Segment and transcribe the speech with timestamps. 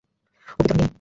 [0.47, 0.57] ও
[0.57, 0.89] কি তোর মেয়ে?